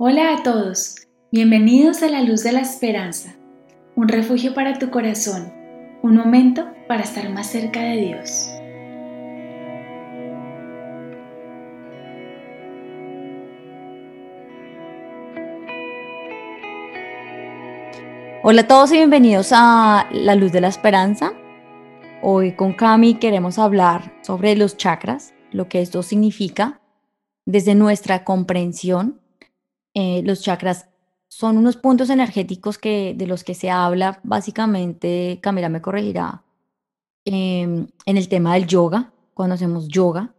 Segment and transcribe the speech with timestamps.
[0.00, 3.34] Hola a todos, bienvenidos a la luz de la esperanza,
[3.96, 5.52] un refugio para tu corazón,
[6.04, 8.48] un momento para estar más cerca de Dios.
[18.44, 21.32] Hola a todos y bienvenidos a La Luz de la Esperanza.
[22.22, 26.80] Hoy con Cami queremos hablar sobre los chakras, lo que esto significa
[27.46, 29.20] desde nuestra comprensión
[29.94, 30.88] eh, los chakras
[31.28, 36.42] son unos puntos energéticos que, de los que se habla básicamente, Camila me corregirá,
[37.24, 40.34] em, en el tema del yoga, cuando hacemos yoga.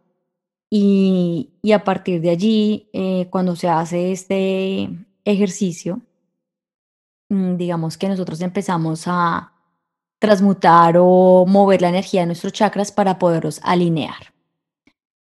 [0.72, 4.90] Y, a partir de allí, eh, cuando se hace este
[5.26, 6.02] ejercicio,
[7.30, 9.54] mm, digamos que nosotros empezamos a
[10.20, 14.34] transmutar o mover la energía de nuestros chakras para poderlos alinear.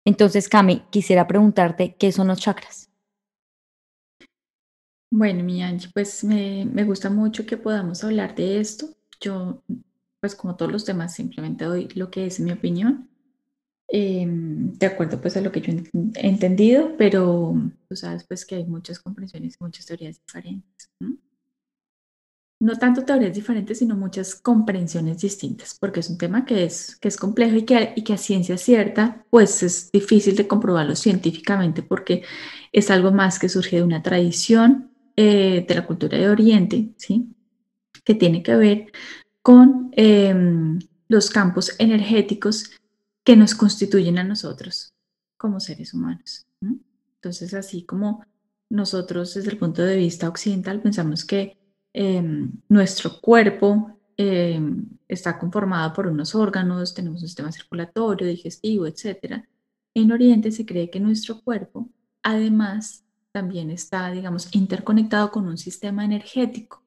[0.05, 2.86] Entonces, Cami, quisiera preguntarte, ¿qué son los chakras?
[5.09, 8.89] Bueno, mi Angie, pues me, gusta mucho que podamos hablar de esto.
[9.21, 9.63] Yo,
[10.19, 13.09] pues como todos los demás, simplemente doy lo que es mi opinión,
[13.87, 15.73] em, de acuerdo pues a lo que yo
[16.15, 17.55] he entendido, pero
[17.87, 20.89] tú sabes pues que hay muchas comprensiones y muchas teorías diferentes.
[22.59, 22.75] ¿no?
[22.75, 27.17] tanto teorías diferentes, sino muchas comprensiones distintas, porque es un tema que es, que es
[27.17, 32.23] complejo y que, y que a ciencia cierta, pues es difícil de comprobarlo científicamente porque
[32.71, 37.27] es algo más que surge de una tradición eh, de la cultura de Oriente, ¿sí?
[38.05, 38.91] que tiene que ver
[39.41, 42.69] con em, los campos energéticos
[43.23, 44.93] que nos constituyen a nosotros
[45.35, 46.45] como seres humanos.
[47.15, 48.23] Entonces, así como
[48.69, 51.57] nosotros desde el punto de vista occidental pensamos que
[51.93, 59.43] em, nuestro cuerpo em, está conformado por unos órganos, tenemos un sistema circulatorio, digestivo, etc.
[59.95, 61.89] En Oriente se cree que nuestro cuerpo,
[62.21, 63.03] además,
[63.37, 66.83] también está, digamos, interconectado con un sistema energético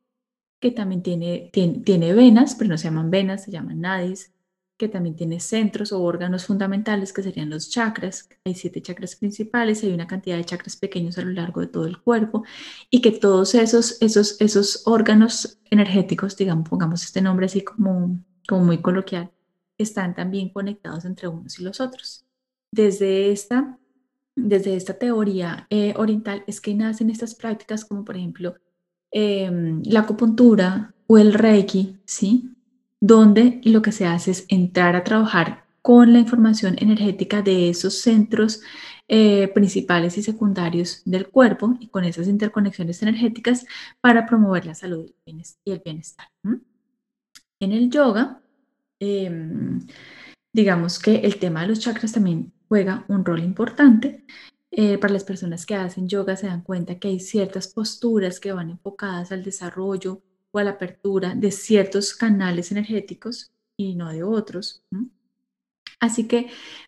[0.60, 4.32] que también tiene, tiene, venas, pero no se llaman venas, se llaman nadis,
[4.76, 8.28] que también tiene centros o órganos fundamentales que serían los chakras.
[8.44, 11.86] Hay siete chakras principales, hay una cantidad de chakras pequeños a lo largo de todo
[11.86, 12.42] el cuerpo
[12.91, 18.64] y que todos esos, esos, esos órganos energéticos, digamos, pongamos este nombre así como, como
[18.64, 19.30] muy coloquial,
[19.78, 22.25] están también conectados entre unos y los otros.
[22.72, 23.79] Desde esta
[24.36, 28.54] desde esta teoría eh, oriental es que nacen estas prácticas como por ejemplo
[29.10, 32.50] em, la acupuntura o el reiki, ¿sí?
[33.00, 38.02] Donde lo que se hace es entrar a trabajar con la información energética de esos
[38.02, 38.60] centros
[39.08, 43.66] eh, principales y secundarios del cuerpo y con esas interconexiones energéticas
[44.00, 46.28] para promover la salud y el bienestar.
[47.58, 48.40] En el yoga,
[49.00, 49.80] em,
[50.52, 54.25] digamos que el tema de los chakras también juega un rol importante.
[54.70, 58.53] Eh, para las personas que hacen yoga se dan cuenta que hay ciertas posturas que
[58.53, 60.22] van enfocadas al desarrollo
[60.53, 64.84] o a la apertura de ciertos canales energéticos y no de otros.
[65.98, 66.47] Así que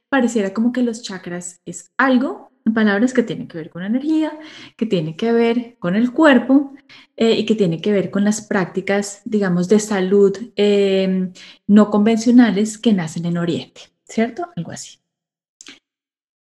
[0.08, 4.38] pareciera como que los chakras es algo, en palabras, que tiene que ver con energía,
[4.76, 6.74] que tiene que ver con el cuerpo
[7.16, 11.32] eh, y que tiene que ver con las prácticas, digamos, de salud em,
[11.66, 14.46] no convencionales que nacen en Oriente, ¿cierto?
[14.54, 15.01] Algo así.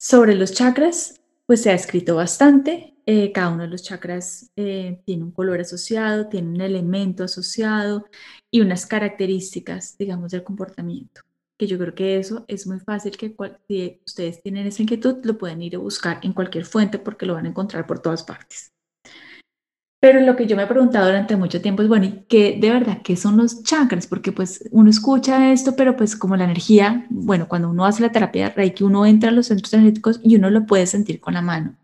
[0.09, 2.95] Sobre los chakras, pues se ha escrito bastante.
[3.07, 8.07] Eh, cada uno de los chakras eh, tiene un color asociado, tiene un elemento asociado
[8.49, 11.23] y unas características, digamos, del comportamiento.
[11.59, 13.35] Que yo creo que eso es muy fácil que
[13.67, 17.35] si ustedes tienen esa inquietud, lo pueden ir a buscar en cualquier fuente porque lo
[17.35, 18.76] van a encontrar por todas partes.
[20.07, 22.71] Pero lo que yo me he preguntado durante mucho tiempo es, bueno, ¿y qué de
[22.71, 24.07] verdad qué son los chakras?
[24.07, 28.13] Porque pues uno escucha esto, pero pues como la energía, bueno, cuando uno hace la
[28.13, 31.35] terapia de Reiki, uno entra a los centros energéticos y uno lo puede sentir con
[31.35, 31.75] la mano.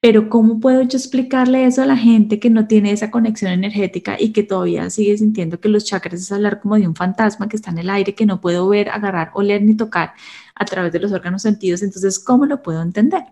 [0.00, 4.16] Pero ¿cómo puedo yo explicarle eso a la gente que no tiene esa conexión energética
[4.16, 7.56] y que todavía sigue sintiendo que los chakras es hablar como de un fantasma que
[7.56, 10.12] está en el aire, que no puedo ver, agarrar, oler ni tocar
[10.54, 11.82] a través de los órganos sentidos?
[11.82, 13.24] Entonces, ¿cómo lo puedo entender?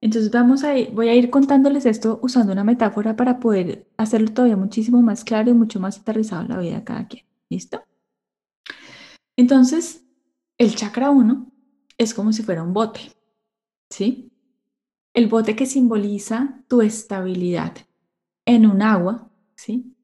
[0.00, 4.56] Entonces vamos a voy a ir contándoles esto usando una metáfora para poder hacerlo todavía
[4.56, 7.24] muchísimo más claro y mucho más aterrizado en la vida de cada quien.
[7.50, 7.82] ¿Listo?
[9.36, 10.04] Entonces,
[10.58, 11.50] el chakra 1
[11.96, 13.00] es como si fuera un bote,
[13.90, 14.32] ¿sí?
[15.14, 17.74] El bote que simboliza tu estabilidad
[18.44, 19.96] en un agua, ¿sí?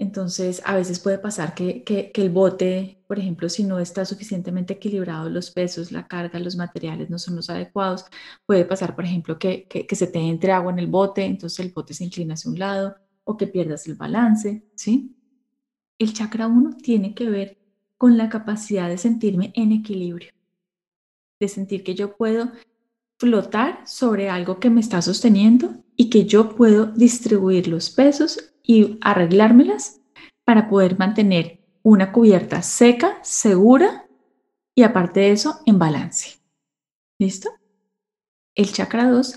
[0.00, 5.28] Entonces, a veces puede pasar que, el bote, por ejemplo, si no está suficientemente equilibrado,
[5.28, 8.06] los pesos, la carga, los materiales no son los adecuados,
[8.46, 11.92] puede pasar, por ejemplo, que, se te entre agua en el bote, entonces el bote
[11.92, 15.14] se inclina hacia un lado o que pierdas el balance, ¿sí?
[15.98, 17.58] El chakra 1 tiene que ver
[17.98, 20.32] con la capacidad de sentirme en equilibrio,
[21.38, 22.50] de sentir que yo puedo
[23.18, 28.98] flotar sobre algo que me está sosteniendo y que yo puedo distribuir los pesos y
[29.00, 30.00] arreglármelas
[30.44, 34.06] para poder mantener una cubierta seca, segura
[34.76, 36.38] y aparte de eso, en balance.
[37.18, 37.50] ¿Listo?
[38.54, 39.34] El chakra 2,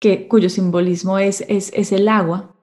[0.00, 2.54] que, cuyo simbolismo es, es, el agua,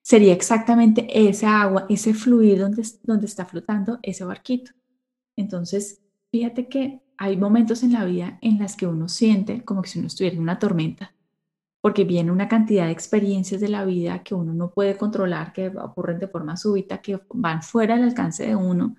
[0.00, 4.72] sería exactamente esa agua, ese fluido donde, donde está flotando ese barquito.
[5.36, 6.00] Entonces,
[6.30, 9.98] fíjate que hay momentos en la vida en las que uno siente como que si
[9.98, 11.12] uno estuviera en una tormenta,
[11.88, 15.68] porque viene una cantidad de experiencias de la vida que uno no puede controlar, que
[15.68, 18.94] ocurren de forma súbita, que van fuera del alcance de uno.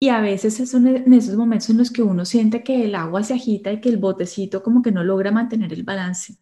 [0.00, 3.22] Y a veces son en esos momentos en los que uno siente que el agua
[3.22, 6.38] se agita y que el botecito como que no logra mantener el balance.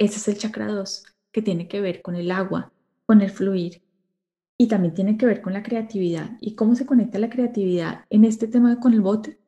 [0.00, 2.72] Ese es el chakra 2, que tiene que ver con el agua,
[3.06, 3.84] con el fluir.
[4.58, 6.38] Y también tiene que ver con la creatividad.
[6.40, 9.38] ¿Y cómo se conecta la creatividad en este tema con el bote?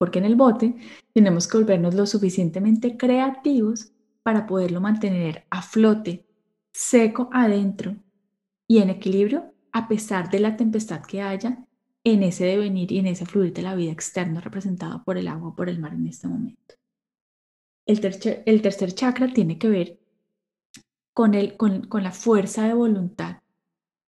[0.00, 0.76] porque en el bote
[1.12, 6.26] tenemos que volvernos lo suficientemente creativos para poderlo mantener a flote,
[6.72, 7.96] seco adentro
[8.66, 11.64] y en equilibrio a pesar de la tempestad que haya
[12.04, 15.54] en ese devenir y en ese fluir de la vida externa representado por el agua,
[15.54, 16.74] por el mar en este momento.
[17.86, 19.98] El tercer, chakra tiene que ver
[21.12, 23.38] con, el, con, con la fuerza de voluntad,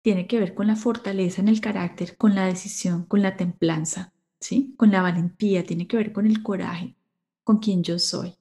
[0.01, 4.13] tiene que ver con la fortaleza en el carácter, con la decisión, con la templanza,
[4.39, 4.73] ¿sí?
[4.77, 6.95] Con la valentía, tiene que ver con el coraje,
[7.43, 8.35] con quien yo soy.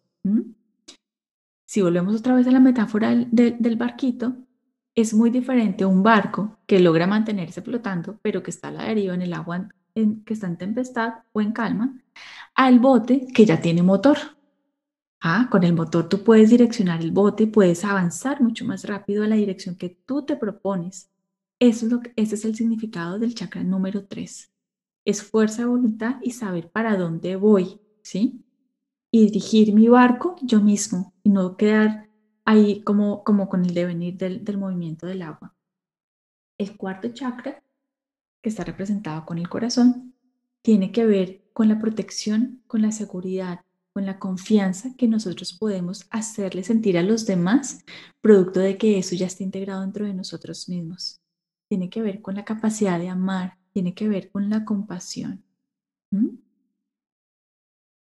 [1.71, 4.35] Si volvemos otra vez a la metáfora del, barquito,
[4.93, 9.15] es muy diferente un barco que logra mantenerse flotando, pero que está a la deriva
[9.15, 12.03] en el agua que está en tempestad o en calma,
[12.57, 14.19] al bote que ya tiene motor.
[15.21, 19.29] Ah, con el motor tú puedes direccionar el bote, puedes avanzar mucho más rápido a
[19.29, 21.09] la dirección que tú te propones.
[21.61, 24.51] Eso es lo ese es el significado del chakra número 3
[25.05, 28.45] es fuerza de voluntad y saber para dónde voy, ¿sí?
[29.13, 32.09] Y dirigir mi barco yo mismo y no quedar
[32.45, 35.55] ahí como, como con el devenir del, del movimiento del agua.
[36.59, 37.63] El cuarto chakra,
[38.43, 40.15] que está representado con el corazón,
[40.63, 43.61] tiene que ver con la protección, con la seguridad,
[43.93, 47.85] con la confianza que nosotros podemos hacerle sentir a los demás,
[48.21, 51.21] producto de que eso ya está integrado dentro de nosotros mismos.
[51.69, 55.45] Tiene que ver con la capacidad de amar, tiene que ver con la compasión.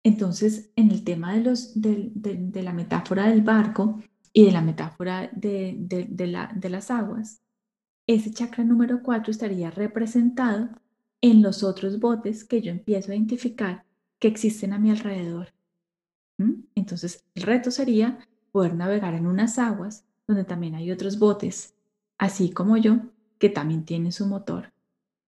[0.08, 4.02] Entonces, en el tema de, la metáfora del barco
[4.32, 7.42] y de la metáfora de, la, de las aguas,
[8.08, 10.70] ese chakra número 4 estaría representado
[11.20, 13.84] en los otros botes que yo empiezo a identificar
[14.18, 15.54] que existen a mi alrededor.
[16.74, 18.18] Entonces, el reto sería
[18.54, 21.76] poder navegar en unas aguas donde también hay otros botes,
[22.18, 23.00] así como yo,
[23.40, 24.72] que también tienen su motor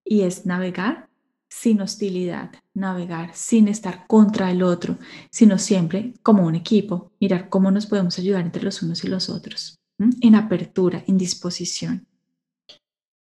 [0.06, 1.09] y es navegar
[1.50, 4.98] sin hostilidad, navegar sin estar contra el otro,
[5.30, 9.28] sino siempre como un equipo, mirar cómo nos podemos ayudar entre los unos y los
[9.28, 12.06] otros, en apertura, en disposición.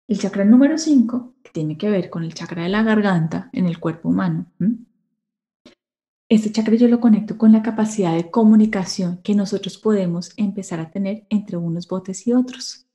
[0.09, 3.67] El chakra número 5, que tiene que ver con el chakra de la garganta en
[3.67, 4.51] el cuerpo humano.
[6.29, 10.89] Este chakra yo lo conecto con la capacidad de comunicación que nosotros podemos empezar a
[10.91, 12.87] tener entre unos botes y otros.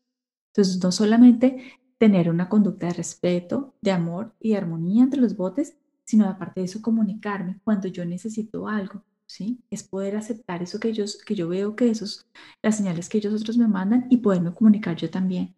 [0.53, 5.37] Entonces, no solamente tener una conducta de respeto, de amor y de armonía entre los
[5.37, 9.61] botes, sino aparte de eso comunicarme cuando yo necesito algo, ¿sí?
[9.71, 12.27] Es poder aceptar eso que, ellos, que yo veo que esos,
[12.61, 15.55] las señales que ellos otros me mandan y poderme comunicar yo también.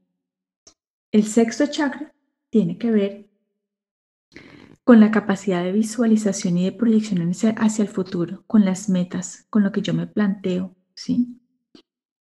[1.11, 2.13] El sexto chakra
[2.51, 3.31] tiene que ver
[4.85, 7.27] con la capacidad de visualización y de proyección
[7.57, 11.41] hacia el futuro, con las metas, con lo que yo me planteo, ¿sí?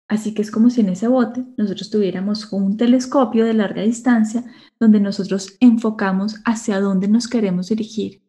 [0.10, 4.44] Así que es como si en ese bote nosotros tuviéramos un telescopio de larga distancia
[4.80, 8.24] donde nosotros enfocamos hacia dónde nos queremos dirigir.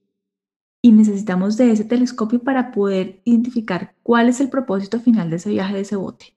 [0.82, 5.50] Y necesitamos de ese telescopio para poder identificar cuál es el propósito final de ese
[5.50, 6.36] viaje de ese bote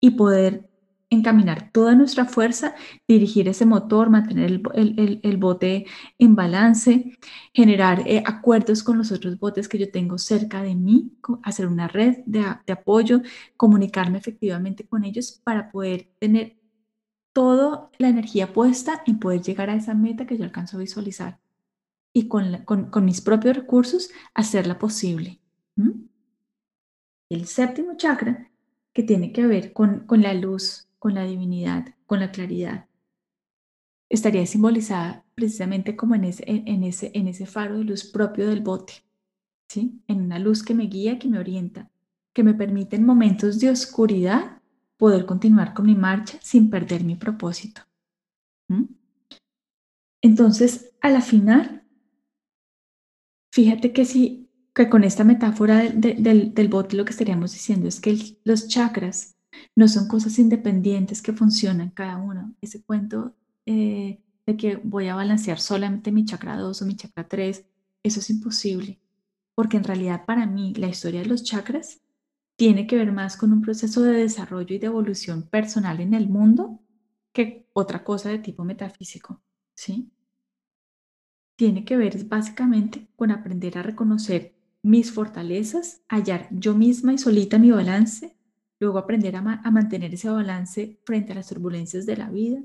[0.00, 0.70] y poder
[1.10, 2.74] encaminar toda nuestra fuerza,
[3.06, 5.86] dirigir ese motor, mantener el, bote
[6.18, 7.16] en balance,
[7.54, 11.88] generar eh, acuerdos con los otros botes que yo tengo cerca de mí, hacer una
[11.88, 13.22] red de, apoyo,
[13.56, 16.56] comunicarme efectivamente con ellos para poder tener
[17.32, 21.38] toda la energía puesta en poder llegar a esa meta que yo alcanzo a visualizar
[22.12, 25.40] y con, con, mis propios recursos hacerla posible.
[27.28, 28.50] El séptimo chakra,
[28.94, 32.88] que tiene que ver con, con la luz, con la divinidad, con la claridad.
[34.08, 38.60] Estaría simbolizada precisamente como en ese, en, ese, en ese faro de luz propio del
[38.60, 39.04] bote,
[39.68, 40.02] ¿sí?
[40.08, 41.92] en una luz que me guía, que me orienta,
[42.32, 44.60] que me permite en momentos de oscuridad
[44.96, 47.82] poder continuar con mi marcha sin perder mi propósito.
[50.20, 51.84] Entonces, a la final,
[53.52, 58.40] fíjate que si que con esta metáfora del, bote lo que estaríamos diciendo es que
[58.42, 59.35] los chakras
[59.74, 62.54] no son cosas independientes que funcionan cada uno.
[62.60, 63.34] Ese cuento
[63.66, 67.64] eh, de que voy a balancear solamente mi chakra 2 o mi chakra 3,
[68.02, 69.00] eso es imposible,
[69.54, 72.00] porque en realidad para mí la historia de los chakras
[72.56, 76.28] tiene que ver más con un proceso de desarrollo y de evolución personal en el
[76.28, 76.80] mundo
[77.32, 79.42] que otra cosa de tipo metafísico,
[79.74, 80.10] ¿sí?
[81.56, 87.58] Tiene que ver básicamente con aprender a reconocer mis fortalezas, hallar yo misma y solita
[87.58, 88.35] mi balance,
[88.78, 92.62] luego aprender a, mantener ese balance frente a las turbulencias de la vida,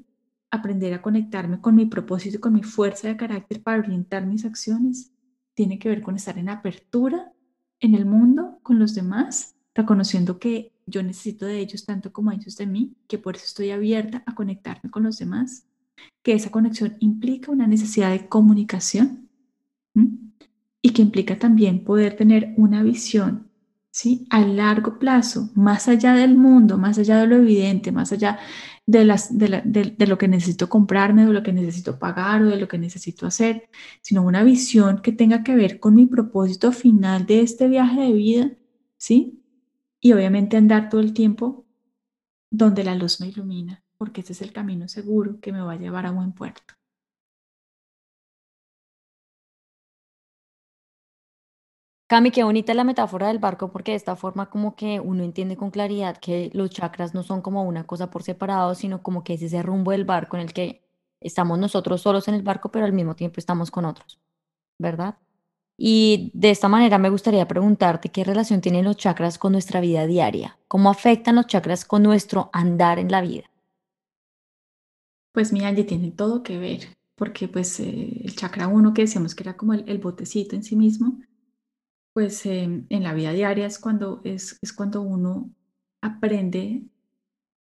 [0.49, 4.45] aprender a conectarme con mi propósito y con mi fuerza de carácter para orientar mis
[4.45, 5.11] acciones,
[5.53, 7.31] tiene que ver con estar en apertura
[7.79, 12.57] en el mundo con los demás reconociendo que yo necesito de ellos tanto como ellos
[12.57, 15.65] de mí, que por eso estoy abierta a conectarme con los demás,
[16.23, 19.29] que esa conexión implica una necesidad de comunicación
[20.81, 23.50] y que implica también poder tener una visión
[23.91, 24.25] ¿sí?
[24.29, 28.39] a largo plazo, más allá del mundo, más allá de lo evidente, más allá
[28.87, 32.57] de, las, de, de, lo que necesito comprarme, de lo que necesito pagar o de
[32.57, 33.69] lo que necesito hacer,
[34.01, 38.13] sino una visión que tenga que ver con mi propósito final de este viaje de
[38.13, 38.51] vida,
[38.97, 39.41] ¿sí?
[39.99, 41.65] y obviamente andar todo el tiempo
[42.49, 45.77] donde la luz me ilumina, porque ese es el camino seguro que me va a
[45.77, 46.73] llevar a buen puerto.
[52.11, 55.55] Cami, qué bonita la metáfora del barco, porque de esta forma como que uno entiende
[55.55, 59.35] con claridad que los chakras no son como una cosa por separado, sino como que
[59.35, 60.81] es ese rumbo del barco en el que
[61.21, 64.19] estamos nosotros solos en el barco, pero al mismo tiempo estamos con otros,
[64.77, 65.19] ¿verdad?
[65.77, 70.05] Y de esta manera me gustaría preguntarte qué relación tienen los chakras con nuestra vida
[70.05, 73.49] diaria, cómo afectan los chakras con nuestro andar en la vida.
[75.31, 79.33] Pues mi Angie tiene todo que ver, porque pues eh, el chakra 1 que decíamos
[79.33, 81.17] que era como el, botecito en sí mismo,
[82.13, 85.51] pues em, en la vida diaria es cuando, es, es cuando uno
[86.01, 86.83] aprende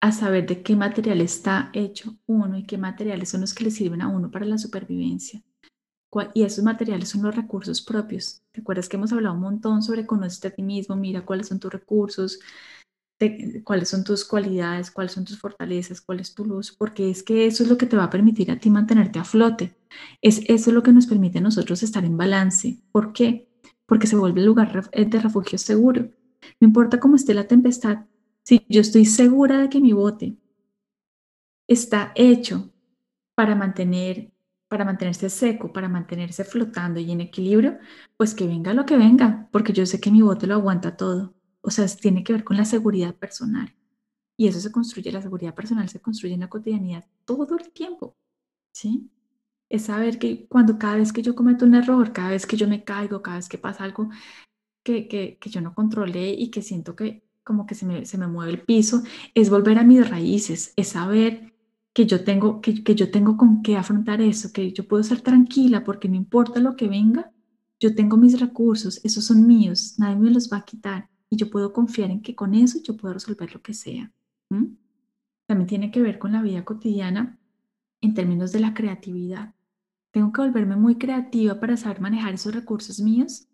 [0.01, 3.71] a saber de qué material está hecho uno y qué materiales son los que le
[3.71, 5.41] sirven a uno para la supervivencia
[6.33, 8.41] y esos materiales son los recursos propios.
[8.51, 10.95] ¿Te acuerdas que hemos hablado un montón sobre conocerte a ti mismo?
[10.95, 12.39] Mira cuáles son tus recursos,
[13.63, 17.45] cuáles son tus cualidades, cuáles son tus fortalezas, cuál es tu luz, porque es que
[17.45, 19.75] eso es lo que te va a permitir a ti mantenerte a flote.
[20.21, 22.79] Es eso lo que nos permite a nosotros estar en balance.
[22.91, 23.49] ¿Por qué?
[23.85, 26.09] Porque se vuelve el lugar eh, de refugio seguro.
[26.59, 28.05] No importa cómo esté la tempestad,
[28.43, 30.37] si yo estoy segura de que mi bote
[31.67, 32.71] está hecho
[33.35, 34.35] para mantener
[34.67, 37.77] para mantenerse seco, para mantenerse flotando y en equilibrio,
[38.17, 41.35] pues que venga lo que venga, porque yo sé que mi bote lo aguanta todo.
[41.61, 43.73] O sea, tiene que ver con la seguridad personal.
[44.37, 48.17] Y eso se construye, la seguridad personal se construye en la cotidianidad todo el tiempo.
[48.73, 49.09] ¿Sí?
[49.69, 52.67] Es saber que cuando cada vez que yo cometo un error, cada vez que yo
[52.67, 54.09] me caigo, cada vez que pasa algo
[54.83, 58.17] que, que, que yo no controlé y que siento que como que se me, se
[58.17, 59.03] me mueve el piso,
[59.35, 61.53] es volver a mis raíces, es saber
[61.93, 65.21] que yo tengo, que, que yo tengo con qué afrontar eso, que yo puedo ser
[65.21, 67.31] tranquila porque no importa lo que venga,
[67.79, 71.49] yo tengo mis recursos, esos son míos, nadie me los va a quitar y yo
[71.49, 74.11] puedo confiar en que con eso yo puedo resolver lo que sea.
[75.47, 77.39] También tiene que ver con la vida cotidiana
[78.05, 79.53] en términos de la creatividad.
[80.11, 83.47] Tengo que volverme muy creativa para saber manejar esos recursos míos,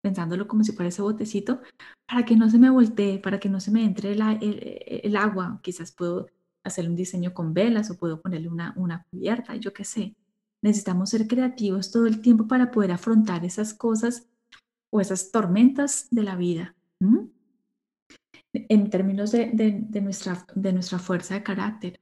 [0.00, 1.60] pensándolo como si fuera ese botecito,
[2.06, 4.22] para que no se me voltee, para que no se me entre el,
[5.04, 5.60] el agua.
[5.62, 6.26] Quizás puedo
[6.64, 10.16] hacerle un diseño con velas o puedo ponerle una, una cubierta, yo qué sé.
[10.62, 14.26] Necesitamos ser creativos todo el tiempo para poder afrontar esas cosas
[14.90, 16.74] o esas tormentas de la vida.
[18.52, 22.00] En términos de, de, nuestra, de nuestra fuerza de carácter,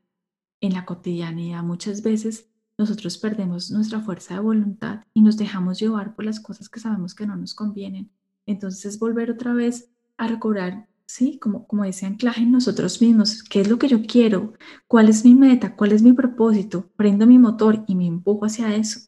[0.61, 6.15] en la cotidianidad muchas veces nosotros perdemos nuestra fuerza de voluntad y nos dejamos llevar
[6.15, 8.11] por las cosas que sabemos que no nos convienen.
[8.47, 11.39] Entonces es volver otra vez a recobrar ¿sí?
[11.39, 14.53] Como, como ese anclaje en nosotros mismos, ¿qué es lo que yo quiero?
[14.87, 15.75] ¿Cuál es mi meta?
[15.75, 16.91] ¿Cuál es mi propósito?
[16.97, 19.01] Prendo mi motor y me empujo hacia eso.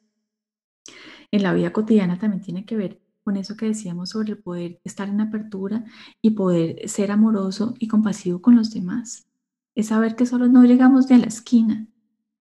[1.30, 4.80] En la vida cotidiana también tiene que ver con eso que decíamos sobre el poder
[4.82, 5.84] estar en apertura
[6.22, 9.29] y poder ser amoroso y compasivo con los demás.
[9.80, 11.86] Es saber que solo no llegamos de a la esquina,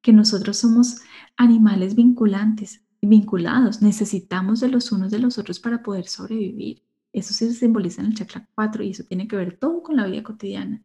[0.01, 0.97] que nosotros somos
[1.37, 6.83] animales vinculantes, vinculados, necesitamos de los unos de los otros para poder sobrevivir.
[7.13, 10.05] Eso se simboliza en el chakra 4 y eso tiene que ver todo con la
[10.05, 10.83] vida cotidiana.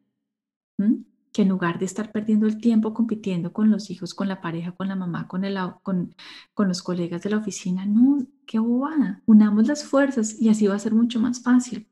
[1.33, 4.71] Que en lugar de estar perdiendo el tiempo compitiendo con los hijos, con la pareja,
[4.77, 6.15] con la mamá, con, el, con,
[6.55, 9.25] con los colegas de la oficina, no, qué bobada.
[9.27, 11.89] Unamos las fuerzas y así va a ser mucho más fácil.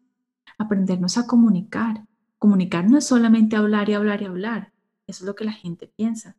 [0.57, 2.04] Aprendernos a comunicar.
[2.42, 4.72] Comunicar no es solamente hablar y hablar y hablar.
[5.06, 6.37] Eso es lo que la gente piensa.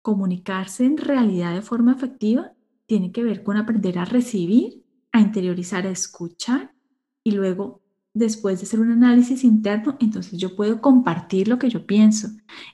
[0.00, 2.54] Comunicarse en realidad de forma efectiva
[2.86, 6.72] tiene que ver con aprender a recibir, a interiorizar, a escuchar
[7.22, 7.82] y luego
[8.14, 12.30] después de hacer un análisis interno, entonces yo puedo compartir lo que yo pienso.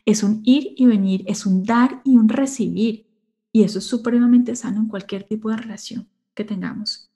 [0.07, 3.09] Es un ir y venir, es un dar y un recibir.
[3.51, 7.11] Y eso es supremamente sano en cualquier tipo de relación que tengamos.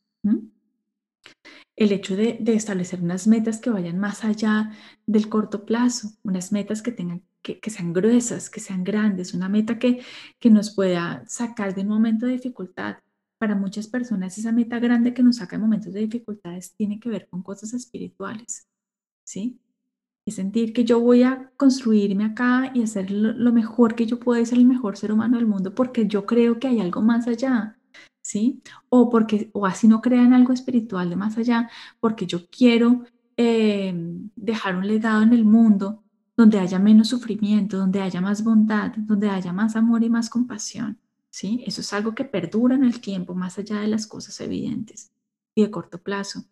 [1.77, 4.73] El hecho de, establecer unas metas que vayan más allá
[5.07, 9.79] del corto plazo, unas metas que tengan que, sean gruesas, que sean grandes, una meta
[9.79, 10.03] que,
[10.41, 12.97] que nos pueda sacar de un momento de dificultad,
[13.39, 17.09] para muchas personas esa meta grande que nos saca en momentos de dificultades tiene que
[17.09, 18.67] ver con cosas espirituales,
[19.25, 19.61] ¿sí?
[20.25, 24.45] Y sentir que yo voy a construirme acá y hacer lo, mejor que yo puedo
[24.45, 27.76] ser el mejor ser humano del mundo porque yo creo que hay algo más allá,
[28.27, 28.61] ¿sí?
[28.89, 33.05] O porque, o así no crean algo espiritual de más allá, porque yo quiero
[33.37, 36.03] em, dejar un legado en el mundo
[36.37, 40.99] donde haya menos sufrimiento, donde haya más bondad, donde haya más amor y más compasión.
[41.31, 41.63] ¿sí?
[41.67, 45.13] Eso es algo que perdura en el tiempo, más allá de las cosas evidentes
[45.55, 46.45] y de corto plazo.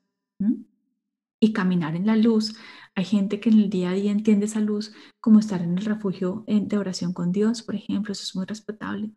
[1.40, 2.54] Y caminar en la luz.
[2.94, 5.84] Hay gente que en el día a día entiende esa luz como estar en el
[5.84, 9.10] refugio de oración con Dios, por ejemplo, eso es muy respetable.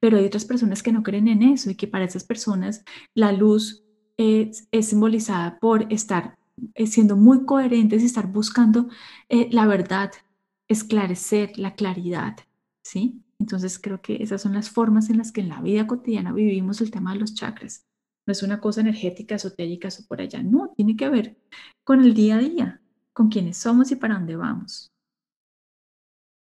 [0.00, 3.32] Pero hay otras personas que no creen en eso y que para esas personas la
[3.32, 3.84] luz
[4.16, 6.38] es, simbolizada por estar
[6.74, 8.88] eh, siendo muy coherentes y estar buscando
[9.28, 10.12] eh, la verdad,
[10.68, 12.36] esclarecer la claridad,
[12.82, 13.22] ¿sí?
[13.38, 16.80] Entonces creo que esas son las formas en las que en la vida cotidiana vivimos
[16.80, 17.84] el tema de los chakras.
[18.26, 20.42] No es una cosa energética, esotérica o por allá.
[20.42, 21.36] No, tiene que ver
[21.82, 22.80] con el día a día,
[23.12, 24.91] con quiénes somos y para dónde vamos.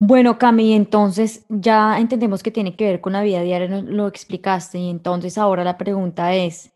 [0.02, 4.78] Bueno, Cami, entonces ya entendemos que tiene que ver con la vida diaria, lo explicaste,
[4.78, 6.73] y entonces ahora la pregunta es,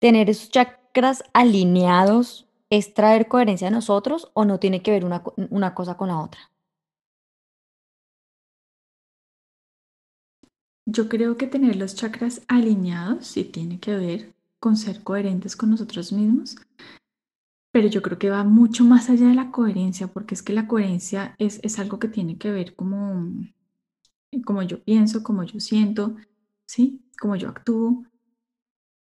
[0.00, 5.22] ¿tener esos chakras alineados es traer coherencia a nosotros o no tiene que ver una,
[5.48, 6.50] una cosa con la otra?
[10.86, 15.70] Yo creo que tener los chakras alineados sí tiene que ver con ser coherentes con
[15.70, 16.56] nosotros mismos,
[17.72, 20.68] pero yo creo que va mucho más allá de la coherencia, porque es que la
[20.68, 23.32] coherencia es, es algo que tiene que ver como,
[24.44, 26.16] como yo pienso, como yo siento,
[26.66, 27.02] ¿sí?
[27.20, 28.04] Como yo actúo,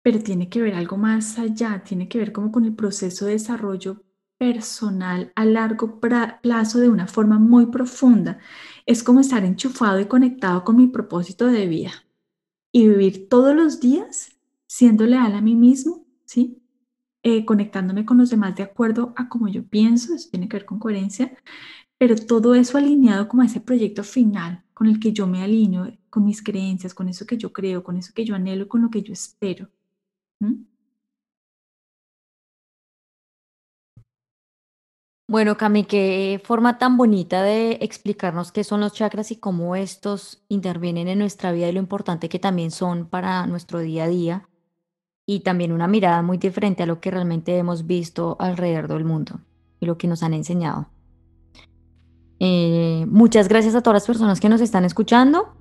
[0.01, 3.33] pero tiene que ver algo más allá, tiene que ver como con el proceso de
[3.33, 4.03] desarrollo
[4.37, 8.39] personal a largo plazo de una forma muy profunda.
[8.85, 11.91] Es como estar enchufado y conectado con mi propósito de vida
[12.71, 14.31] y vivir todos los días
[14.67, 16.58] siendo leal a mí mismo, ¿sí?
[17.31, 20.65] Eh, conectándome con los demás de acuerdo a como yo pienso, eso tiene que ver
[20.65, 21.37] con coherencia,
[21.99, 25.97] pero todo eso alineado como a ese proyecto final con el que yo me alineo,
[26.09, 28.89] con mis creencias, con eso que yo creo, con eso que yo anhelo, con lo
[28.89, 29.69] que yo espero.
[35.27, 40.43] Bueno, Cami, qué forma tan bonita de explicarnos qué son los chakras y cómo estos
[40.49, 44.48] intervienen en nuestra vida y lo importante que también son para nuestro día a día.
[45.29, 49.39] Y también una mirada muy diferente a lo que realmente hemos visto alrededor del mundo
[49.79, 50.87] y lo que nos han enseñado.
[52.39, 55.53] Eh, muchas gracias a todas las personas que nos están escuchando.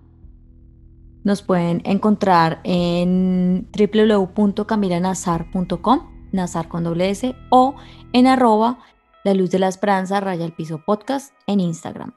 [1.23, 7.75] Nos pueden encontrar en www.camilanazar.com, nazar con doble S, o
[8.15, 8.79] en arroba
[9.23, 12.15] la Luz de la Esperanza Raya el Piso Podcast en Instagram.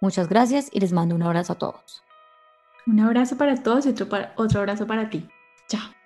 [0.00, 2.02] Muchas gracias y les mando un abrazo a todos.
[2.86, 5.28] Un abrazo para todos y otro, otro abrazo para ti.
[5.68, 5.97] Chao.